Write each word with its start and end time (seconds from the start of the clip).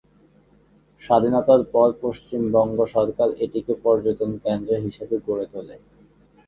স্বাধীনতার 1.01 1.61
পর 1.73 1.89
পশ্চিমবঙ্গ 2.01 2.77
সরকার 2.95 3.29
এটিকে 3.43 3.73
পর্যটন 3.83 4.31
কেন্দ্র 4.43 4.71
হিসাবে 4.85 5.15
গড়ে 5.27 5.45
তোলে। 5.53 5.75